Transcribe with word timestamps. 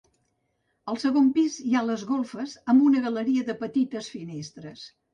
Al 0.93 0.97
segon 1.03 1.27
pis 1.35 1.59
hi 1.67 1.77
ha 1.81 1.85
les 1.91 2.07
golfes 2.13 2.57
amb 2.75 2.89
una 2.91 3.07
galeria 3.07 3.49
de 3.53 3.59
petites 3.63 4.15
finestres. 4.19 4.93